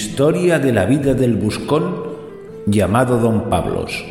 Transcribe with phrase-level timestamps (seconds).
[0.00, 2.04] Historia de la vida del buscón
[2.66, 4.04] llamado Don Pablos,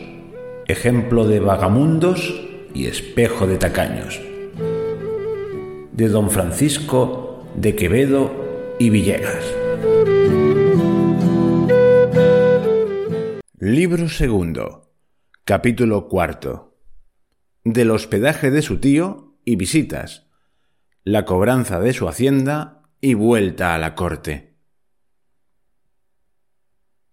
[0.67, 2.41] ejemplo de vagamundos
[2.73, 4.19] y espejo de tacaños.
[5.93, 9.45] De Don Francisco de Quevedo y Villegas.
[13.57, 14.91] Libro segundo,
[15.45, 16.77] capítulo cuarto.
[17.63, 20.27] Del hospedaje de su tío y visitas,
[21.05, 24.46] la cobranza de su hacienda y vuelta a la corte.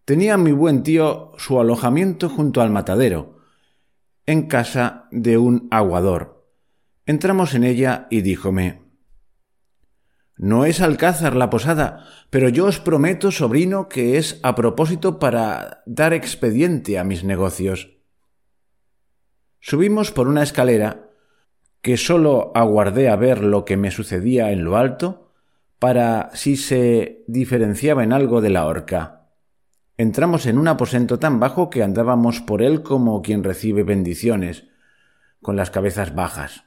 [0.05, 3.39] Tenía mi buen tío su alojamiento junto al matadero,
[4.27, 6.47] en casa de un aguador.
[7.07, 8.83] Entramos en ella y díjome
[10.37, 15.83] No es Alcázar la posada, pero yo os prometo, sobrino, que es a propósito para
[15.87, 17.97] dar expediente a mis negocios.
[19.59, 21.09] Subimos por una escalera
[21.81, 25.33] que sólo aguardé a ver lo que me sucedía en lo alto
[25.79, 29.24] para si se diferenciaba en algo de la horca.
[29.97, 34.65] Entramos en un aposento tan bajo que andábamos por él como quien recibe bendiciones,
[35.41, 36.65] con las cabezas bajas.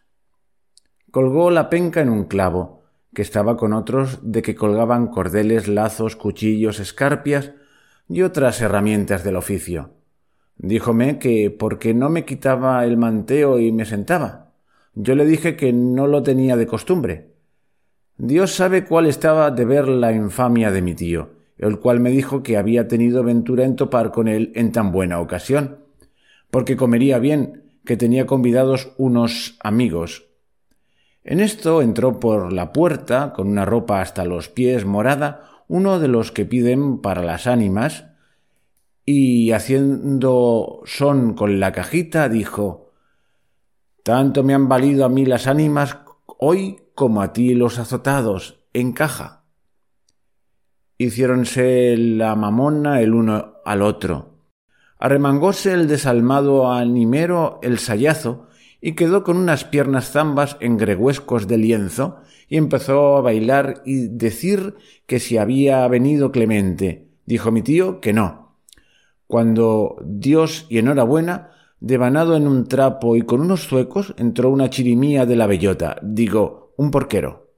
[1.11, 6.15] Colgó la penca en un clavo, que estaba con otros de que colgaban cordeles, lazos,
[6.15, 7.51] cuchillos, escarpias
[8.07, 9.91] y otras herramientas del oficio.
[10.55, 14.53] Díjome que porque no me quitaba el manteo y me sentaba.
[14.93, 17.33] Yo le dije que no lo tenía de costumbre.
[18.15, 22.43] Dios sabe cuál estaba de ver la infamia de mi tío el cual me dijo
[22.43, 25.79] que había tenido ventura en topar con él en tan buena ocasión,
[26.51, 30.25] porque comería bien, que tenía convidados unos amigos.
[31.23, 36.07] En esto entró por la puerta, con una ropa hasta los pies morada, uno de
[36.07, 38.05] los que piden para las ánimas,
[39.05, 42.91] y haciendo son con la cajita, dijo
[44.03, 48.91] Tanto me han valido a mí las ánimas hoy como a ti los azotados, en
[48.91, 49.36] caja
[50.97, 54.37] hiciéronse la mamona el uno al otro.
[54.99, 58.47] Arremangóse el desalmado animero el sayazo
[58.81, 64.07] y quedó con unas piernas zambas en gregüescos de lienzo y empezó a bailar y
[64.07, 64.75] decir
[65.05, 67.07] que si había venido Clemente.
[67.25, 68.55] Dijo mi tío que no.
[69.27, 75.25] Cuando Dios y enhorabuena, devanado en un trapo y con unos zuecos, entró una chirimía
[75.25, 77.51] de la bellota, digo, un porquero.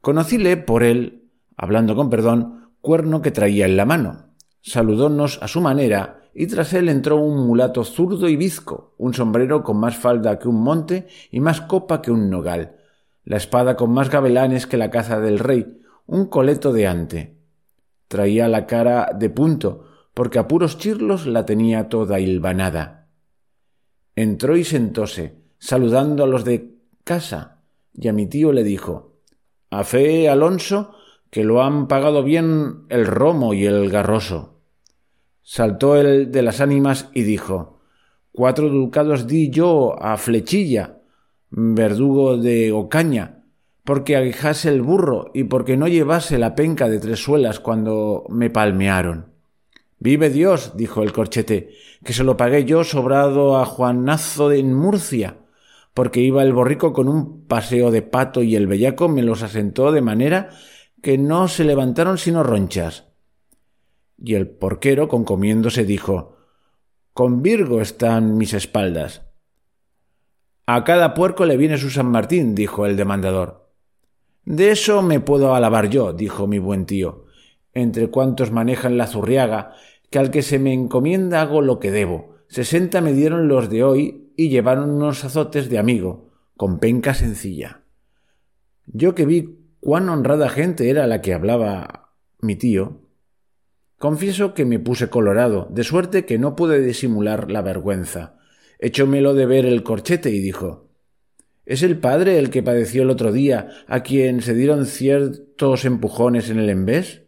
[0.00, 1.19] Conocíle por él
[1.60, 4.30] hablando con perdón, cuerno que traía en la mano.
[4.62, 9.62] Saludónos a su manera y tras él entró un mulato zurdo y bizco, un sombrero
[9.62, 12.76] con más falda que un monte y más copa que un nogal,
[13.24, 17.36] la espada con más gabelanes que la caza del rey, un coleto de ante.
[18.08, 19.84] Traía la cara de punto,
[20.14, 23.08] porque a puros chirlos la tenía toda hilvanada.
[24.16, 27.60] Entró y sentóse, saludando a los de casa,
[27.92, 29.18] y a mi tío le dijo
[29.68, 30.94] A fe, Alonso,
[31.30, 34.60] que lo han pagado bien el romo y el garroso.
[35.42, 37.80] Saltó el de las ánimas y dijo
[38.32, 40.98] Cuatro ducados di yo a Flechilla,
[41.50, 43.44] verdugo de Ocaña,
[43.84, 48.50] porque aguijase el burro y porque no llevase la penca de tres suelas cuando me
[48.50, 49.32] palmearon.
[49.98, 51.70] Vive Dios, dijo el corchete,
[52.04, 55.38] que se lo pagué yo sobrado a Juanazo en Murcia,
[55.92, 59.92] porque iba el borrico con un paseo de pato y el bellaco me los asentó
[59.92, 60.50] de manera
[61.02, 63.08] que no se levantaron sino ronchas.
[64.18, 66.36] Y el porquero, concomiéndose, dijo
[67.12, 69.22] Con Virgo están mis espaldas.
[70.66, 73.72] A cada puerco le viene su San Martín, dijo el demandador.
[74.44, 77.24] De eso me puedo alabar yo, dijo mi buen tío,
[77.72, 79.74] entre cuantos manejan la zurriaga,
[80.10, 82.36] que al que se me encomienda hago lo que debo.
[82.48, 87.82] Sesenta me dieron los de hoy y llevaron unos azotes de amigo, con penca sencilla.
[88.86, 93.00] Yo que vi cuán honrada gente era la que hablaba mi tío,
[93.98, 98.38] confieso que me puse colorado, de suerte que no pude disimular la vergüenza.
[98.78, 100.90] Echómelo de ver el corchete y dijo
[101.66, 106.50] ¿Es el padre el que padeció el otro día, a quien se dieron ciertos empujones
[106.50, 107.22] en el embés?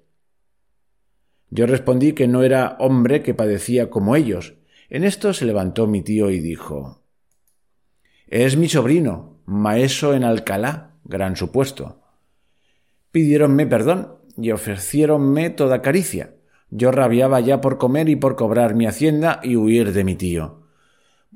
[1.51, 4.55] Yo respondí que no era hombre que padecía como ellos.
[4.89, 7.05] En esto se levantó mi tío y dijo
[8.27, 12.02] Es mi sobrino, maeso en Alcalá, gran supuesto.
[13.13, 16.35] Pidiéronme perdón y ofreciéronme toda caricia.
[16.71, 20.63] Yo rabiaba ya por comer y por cobrar mi hacienda y huir de mi tío.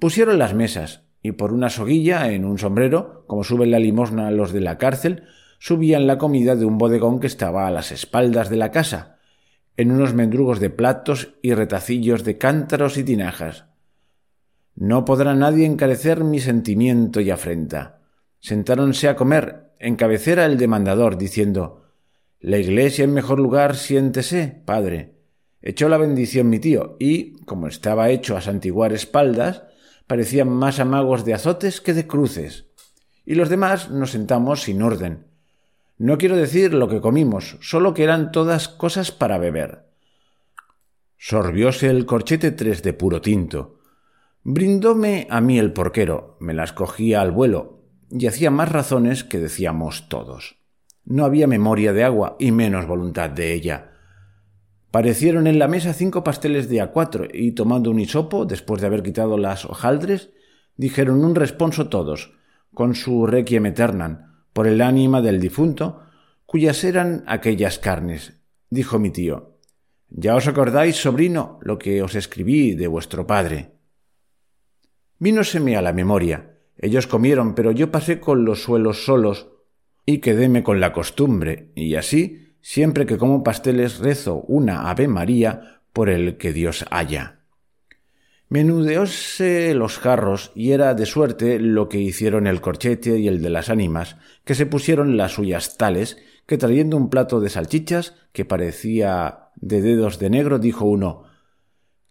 [0.01, 4.53] Pusieron las mesas, y por una soguilla en un sombrero, como suben la limosna los
[4.53, 5.25] de la cárcel,
[5.59, 9.19] subían la comida de un bodegón que estaba a las espaldas de la casa,
[9.77, 13.67] en unos mendrugos de platos y retacillos de cántaros y tinajas.
[14.75, 18.01] No podrá nadie encarecer mi sentimiento y afrenta.
[18.41, 21.85] Sentáronse a comer, en cabecera el demandador, diciendo
[22.41, 25.17] La iglesia en mejor lugar, siéntese, padre.
[25.63, 29.65] Echó la bendición mi tío, y, como estaba hecho a santiguar espaldas,
[30.07, 32.67] parecían más amagos de azotes que de cruces.
[33.25, 35.27] Y los demás nos sentamos sin orden.
[35.99, 39.87] No quiero decir lo que comimos, solo que eran todas cosas para beber.
[41.17, 43.81] Sorbióse el corchete tres de puro tinto.
[44.45, 47.76] Brindóme a mí el porquero, me las cogía al vuelo,
[48.11, 50.57] y hacía más razones que decíamos todos.
[51.05, 53.93] No había memoria de agua y menos voluntad de ella.
[54.91, 58.87] Parecieron en la mesa cinco pasteles de a cuatro y tomando un hisopo, después de
[58.87, 60.31] haber quitado las hojaldres,
[60.77, 62.35] dijeron un responso todos,
[62.73, 66.03] con su requiem eternam, por el ánima del difunto,
[66.47, 68.41] cuyas eran aquellas carnes.
[68.71, 69.59] Dijo mi tío,
[70.09, 73.73] Ya os acordáis, sobrino, lo que os escribí de vuestro padre.
[75.19, 76.56] Vínoseme a la memoria.
[76.79, 79.49] Ellos comieron, pero yo pasé con los suelos solos
[80.05, 85.83] y quedéme con la costumbre, y así, siempre que como pasteles rezo una Ave María
[85.93, 87.41] por el que Dios haya.
[88.49, 93.51] Menudeóse los jarros y era de suerte lo que hicieron el corchete y el de
[93.51, 98.45] las ánimas, que se pusieron las suyas tales, que trayendo un plato de salchichas, que
[98.45, 101.25] parecía de dedos de negro, dijo uno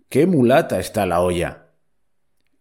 [0.09, 1.67] Qué mulata está la olla.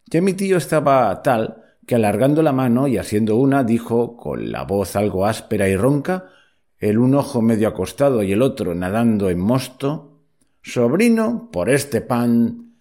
[0.06, 4.62] Ya mi tío estaba tal que alargando la mano y haciendo una, dijo, con la
[4.64, 6.30] voz algo áspera y ronca,
[6.78, 10.14] el un ojo medio acostado y el otro nadando en mosto
[10.62, 12.72] Sobrino, por este pan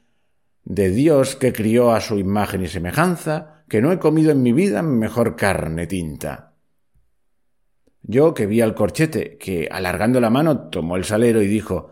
[0.64, 4.54] de Dios que crió a su imagen y semejanza, que no he comido en mi
[4.54, 6.54] vida mejor carne tinta.
[8.02, 11.92] Yo que vi al corchete, que alargando la mano tomó el salero y dijo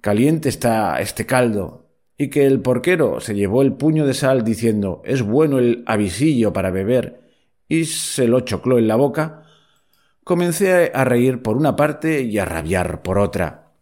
[0.00, 1.89] Caliente está este caldo,
[2.20, 6.52] y que el porquero se llevó el puño de sal diciendo Es bueno el avisillo
[6.52, 7.22] para beber,
[7.66, 9.44] y se lo chocló en la boca,
[10.22, 13.72] comencé a reír por una parte y a rabiar por otra.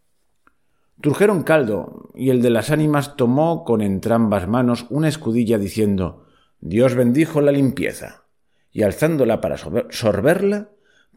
[1.00, 6.24] Trujeron caldo, y el de las ánimas tomó con entrambas manos una escudilla diciendo
[6.60, 8.22] Dios bendijo la limpieza.
[8.70, 10.68] Y alzándola para sorberla,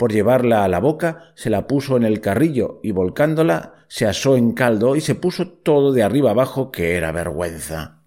[0.02, 4.36] por llevarla a la boca, se la puso en el carrillo y volcándola se asó
[4.36, 8.02] en caldo y se puso todo de arriba abajo que era vergüenza.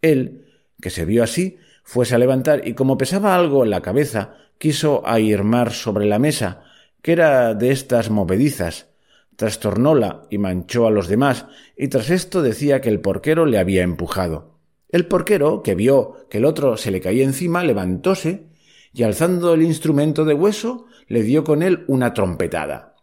[0.00, 0.46] Él,
[0.80, 5.06] que se vio así, fuese a levantar y como pesaba algo en la cabeza, quiso
[5.06, 6.62] ahirmar sobre la mesa,
[7.02, 8.88] que era de estas movedizas,
[9.36, 11.44] trastornóla y manchó a los demás,
[11.76, 14.58] y tras esto decía que el porquero le había empujado.
[14.88, 18.48] El porquero, que vio que el otro se le caía encima, levantóse
[18.92, 22.96] y alzando el instrumento de hueso, le dio con él una trompetada.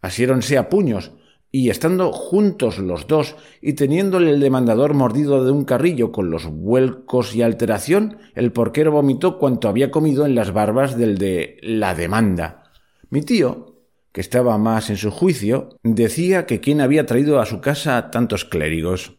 [0.00, 1.12] Asiéronse a puños,
[1.50, 6.46] y estando juntos los dos y teniéndole el demandador mordido de un carrillo con los
[6.46, 11.94] vuelcos y alteración, el porquero vomitó cuanto había comido en las barbas del de la
[11.94, 12.64] demanda.
[13.08, 13.76] Mi tío,
[14.12, 18.44] que estaba más en su juicio, decía que quién había traído a su casa tantos
[18.44, 19.16] clérigos.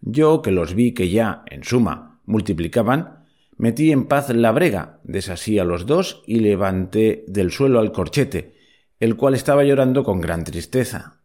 [0.00, 3.15] Yo, que los vi que ya, en suma, multiplicaban,
[3.56, 8.56] metí en paz la brega, desasí a los dos y levanté del suelo al corchete,
[9.00, 11.20] el cual estaba llorando con gran tristeza.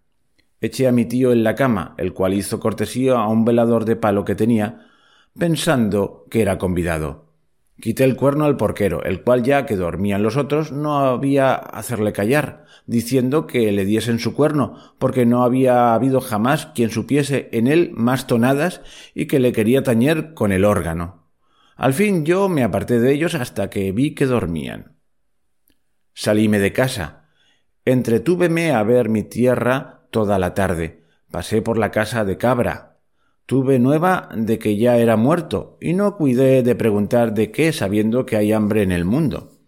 [0.59, 3.95] Eché a mi tío en la cama, el cual hizo cortesía a un velador de
[3.95, 4.87] palo que tenía,
[5.37, 7.31] pensando que era convidado.
[7.79, 12.13] Quité el cuerno al porquero, el cual ya que dormían los otros no había hacerle
[12.13, 17.65] callar, diciendo que le diesen su cuerno, porque no había habido jamás quien supiese en
[17.65, 18.81] él más tonadas
[19.15, 21.20] y que le quería tañer con el órgano.
[21.81, 24.99] Al fin yo me aparté de ellos hasta que vi que dormían.
[26.13, 27.25] Salíme de casa.
[27.85, 31.05] Entretúveme a ver mi tierra toda la tarde.
[31.31, 32.99] Pasé por la casa de Cabra,
[33.47, 38.27] Tuve nueva de que ya era muerto y no cuidé de preguntar de qué sabiendo
[38.27, 39.59] que hay hambre en el mundo.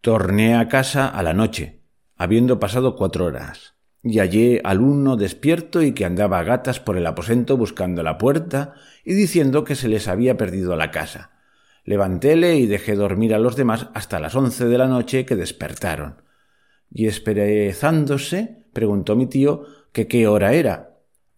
[0.00, 1.82] Torné a casa a la noche,
[2.16, 6.96] habiendo pasado cuatro horas, y hallé al uno despierto y que andaba a gatas por
[6.96, 8.72] el aposento buscando la puerta
[9.04, 11.41] y diciendo que se les había perdido la casa.
[11.84, 16.22] Levantéle y dejé dormir a los demás hasta las once de la noche que despertaron.
[16.90, 20.92] Y esperezándose, preguntó mi tío que qué hora era,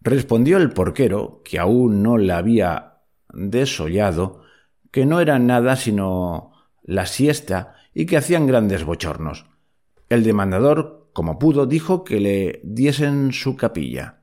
[0.05, 2.99] Respondió el porquero, que aún no la había
[3.33, 4.43] desollado,
[4.91, 6.51] que no era nada sino
[6.83, 9.47] la siesta y que hacían grandes bochornos.
[10.07, 14.19] El demandador, como pudo, dijo que le diesen su capilla.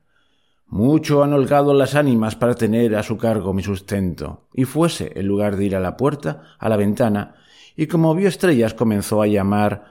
[0.73, 5.27] Mucho han holgado las ánimas para tener a su cargo mi sustento, y fuese, en
[5.27, 7.35] lugar de ir a la puerta, a la ventana,
[7.75, 9.85] y como vio estrellas comenzó a llamar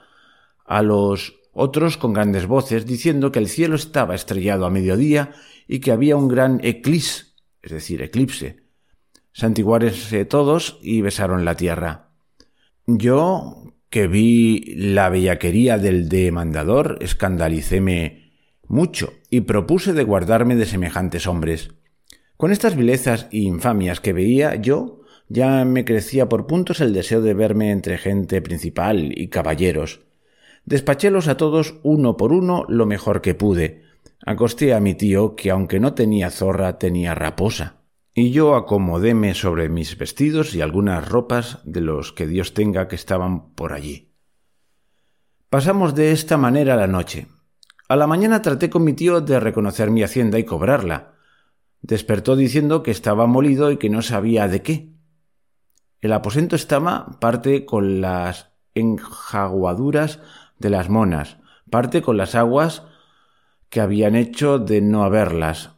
[0.64, 5.30] a los otros con grandes voces, diciendo que el cielo estaba estrellado a mediodía
[5.68, 7.26] y que había un gran eclipse,
[7.62, 8.64] es decir, eclipse.
[9.32, 12.08] Santiguárense todos y besaron la tierra.
[12.88, 18.21] Yo, que vi la bellaquería del demandador, escandalicéme
[18.72, 21.70] mucho y propuse de guardarme de semejantes hombres.
[22.36, 27.22] Con estas vilezas y infamias que veía yo, ya me crecía por puntos el deseo
[27.22, 30.00] de verme entre gente principal y caballeros.
[30.64, 33.82] Despachélos a todos uno por uno lo mejor que pude.
[34.24, 37.82] Acosté a mi tío, que aunque no tenía zorra, tenía raposa.
[38.14, 42.96] Y yo acomodéme sobre mis vestidos y algunas ropas de los que Dios tenga que
[42.96, 44.12] estaban por allí.
[45.48, 47.26] Pasamos de esta manera la noche.
[47.92, 51.12] A la mañana traté con mi tío de reconocer mi hacienda y cobrarla.
[51.82, 54.94] Despertó diciendo que estaba molido y que no sabía de qué.
[56.00, 60.20] El aposento estaba parte con las enjaguaduras
[60.58, 61.36] de las monas,
[61.68, 62.82] parte con las aguas
[63.68, 65.72] que habían hecho de no haberlas.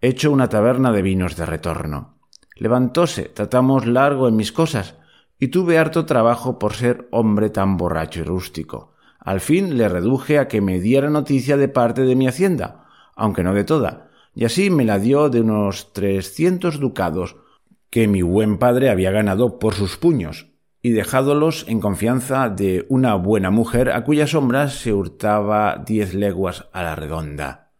[0.00, 2.20] Hecho una taberna de vinos de retorno.
[2.54, 4.94] Levantóse, tratamos largo en mis cosas,
[5.40, 8.93] y tuve harto trabajo por ser hombre tan borracho y rústico.
[9.24, 12.84] Al fin le reduje a que me diera noticia de parte de mi hacienda,
[13.16, 17.36] aunque no de toda, y así me la dio de unos trescientos ducados
[17.88, 20.52] que mi buen padre había ganado por sus puños,
[20.82, 26.68] y dejádolos en confianza de una buena mujer a cuya sombra se hurtaba diez leguas
[26.74, 27.72] a la redonda.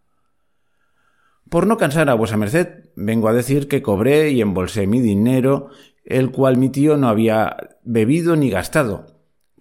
[1.50, 5.68] Por no cansar a vuesa merced, vengo a decir que cobré y embolsé mi dinero,
[6.04, 9.13] el cual mi tío no había bebido ni gastado,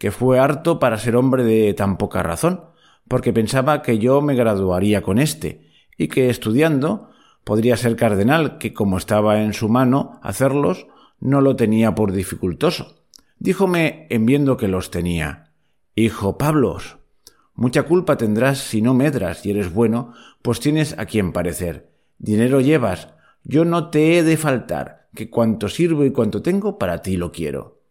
[0.03, 2.65] que fue harto para ser hombre de tan poca razón,
[3.07, 7.11] porque pensaba que yo me graduaría con éste, y que estudiando
[7.45, 10.87] podría ser cardenal, que como estaba en su mano hacerlos,
[11.21, 13.03] no lo tenía por dificultoso
[13.43, 15.51] díjome en viendo que los tenía
[15.95, 16.97] Hijo Pablos,
[17.55, 21.91] mucha culpa tendrás si no medras y eres bueno, pues tienes a quien parecer.
[22.17, 23.09] Dinero llevas,
[23.43, 27.33] yo no te he de faltar, que cuanto sirvo y cuanto tengo, para ti lo
[27.33, 27.82] quiero.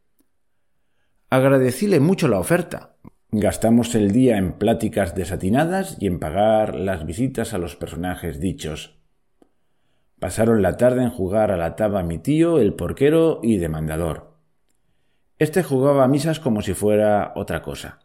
[1.33, 2.97] Agradecíle mucho la oferta.
[3.31, 8.99] Gastamos el día en pláticas desatinadas y en pagar las visitas a los personajes dichos.
[10.21, 14.35] Pasaron la tarde en jugar a la taba mi tío, el porquero y demandador.
[15.39, 18.01] Este jugaba misas como si fuera otra cosa.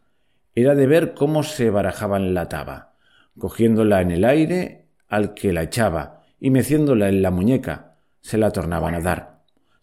[0.56, 2.94] Era de ver cómo se barajaban la taba,
[3.38, 8.52] cogiéndola en el aire al que la echaba y meciéndola en la muñeca, se la
[8.52, 9.37] tornaban a dar.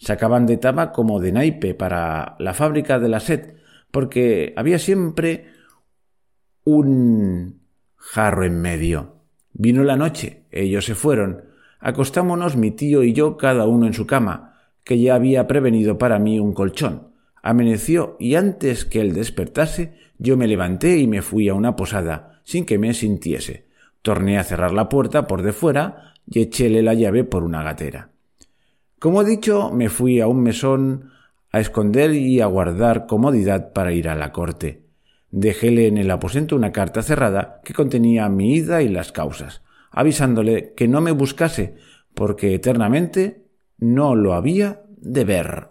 [0.04, 3.54] Sacaban de taba como de naipe para la fábrica de la sed,
[3.90, 5.46] porque había siempre
[6.62, 7.62] un
[7.96, 9.22] jarro en medio.
[9.54, 11.44] Vino la noche, ellos se fueron.
[11.80, 16.18] Acostámonos mi tío y yo cada uno en su cama, que ya había prevenido para
[16.18, 17.14] mí un colchón.
[17.42, 22.42] Amaneció y antes que él despertase, yo me levanté y me fui a una posada,
[22.44, 23.68] sin que me sintiese.
[24.02, 28.10] Torné a cerrar la puerta por de fuera y echéle la llave por una gatera.
[29.04, 31.10] Como he dicho, me fui a un mesón
[31.52, 34.86] a esconder y a guardar comodidad para ir a la corte.
[35.30, 40.72] Dejéle en el aposento una carta cerrada que contenía mi ida y las causas, avisándole
[40.74, 41.74] que no me buscase,
[42.14, 43.44] porque eternamente
[43.76, 45.68] no lo había de ver.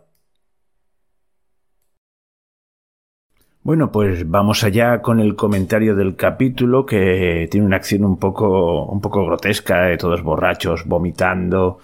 [3.64, 8.86] Bueno, pues vamos allá con el comentario del capítulo que tiene una acción un poco,
[8.86, 11.80] un poco grotesca, de todos borrachos, vomitando.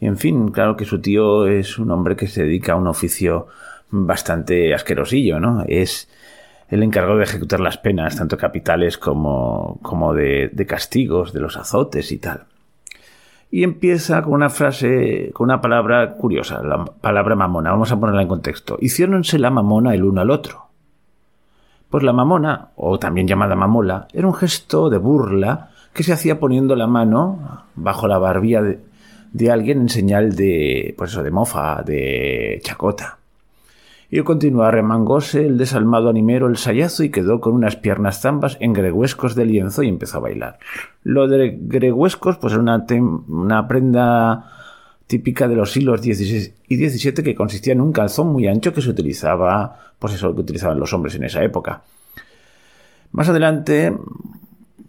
[0.00, 3.48] En fin, claro que su tío es un hombre que se dedica a un oficio
[3.90, 5.64] bastante asquerosillo, ¿no?
[5.66, 6.08] Es
[6.68, 11.56] el encargado de ejecutar las penas, tanto capitales como, como de, de castigos, de los
[11.56, 12.44] azotes y tal.
[13.50, 17.70] Y empieza con una frase, con una palabra curiosa, la palabra mamona.
[17.70, 18.76] Vamos a ponerla en contexto.
[18.80, 20.66] Hiciéronse la mamona el uno al otro.
[21.88, 26.38] Pues la mamona, o también llamada mamola, era un gesto de burla que se hacía
[26.38, 28.80] poniendo la mano bajo la barbilla de,
[29.50, 33.18] alguien en señal de, pues eso, de mofa, de chacota.
[34.10, 38.72] Y continuó, remangóse el desalmado animero el sayazo y quedó con unas piernas zambas en
[38.72, 40.58] greguescos de lienzo y empezó a bailar.
[41.02, 42.86] Lo de greguescos, pues era una,
[43.28, 44.50] una prenda
[45.06, 48.80] típica de los siglos XVI y XVII que consistía en un calzón muy ancho que
[48.80, 51.82] se utilizaba, pues eso que utilizaban los hombres en esa época.
[53.12, 53.94] Más adelante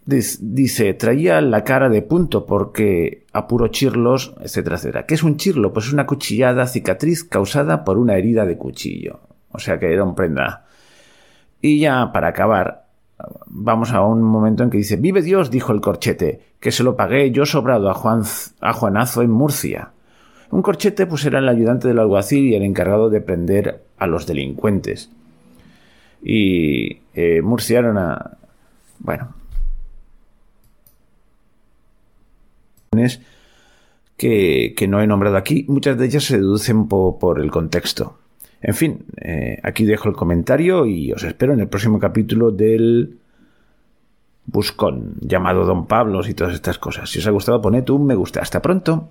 [0.09, 5.05] dice, traía la cara de punto porque apuro chirlos, etcétera, etcétera.
[5.05, 5.73] ¿Qué es un chirlo?
[5.73, 9.19] Pues es una cuchillada cicatriz causada por una herida de cuchillo.
[9.51, 10.65] O sea que era un prenda.
[11.61, 12.87] Y ya para acabar,
[13.45, 16.95] vamos a un momento en que dice, vive Dios, dijo el corchete, que se lo
[16.95, 18.23] pagué yo sobrado a, Juan,
[18.61, 19.91] a Juanazo en Murcia.
[20.51, 24.25] Un corchete pues era el ayudante del alguacil y el encargado de prender a los
[24.25, 25.11] delincuentes.
[26.23, 28.37] Y eh, Murcia era una...
[28.99, 29.38] Bueno.
[34.17, 38.19] Que, no he nombrado aquí, muchas de ellas se deducen por el contexto.
[38.61, 43.17] En fin, eh, aquí dejo el comentario y os espero en el próximo capítulo del
[44.45, 47.09] Buscón, llamado Don Pablos y todas estas cosas.
[47.09, 48.41] Si os ha gustado, poned un me gusta.
[48.41, 49.09] Hasta pronto.